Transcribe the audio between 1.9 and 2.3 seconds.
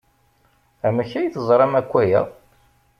aya?